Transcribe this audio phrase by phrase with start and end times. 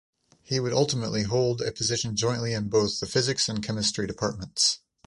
[0.41, 4.79] He would ultimately hold a position jointly in both the physics and chemistry departments.